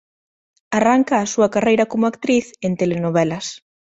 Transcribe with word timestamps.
Arranca 0.77 1.15
a 1.19 1.29
súa 1.33 1.51
carreira 1.55 1.89
como 1.91 2.05
actriz 2.11 2.45
en 2.65 2.71
telenovelas. 2.81 3.45